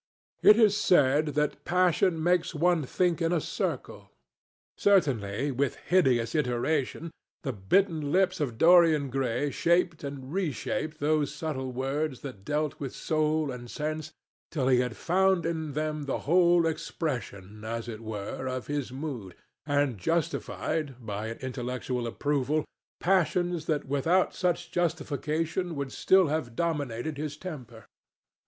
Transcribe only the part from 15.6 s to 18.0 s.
them the full expression, as